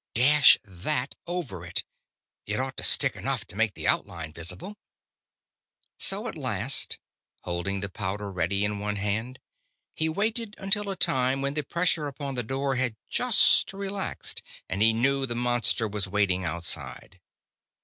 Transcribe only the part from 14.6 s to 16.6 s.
and he knew the monster was waiting